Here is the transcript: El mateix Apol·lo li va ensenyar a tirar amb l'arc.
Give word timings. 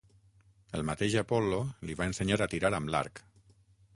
El 0.77 0.85
mateix 0.89 1.17
Apol·lo 1.21 1.59
li 1.89 1.97
va 2.01 2.09
ensenyar 2.13 2.41
a 2.45 2.47
tirar 2.55 2.75
amb 2.79 2.93
l'arc. 2.95 3.25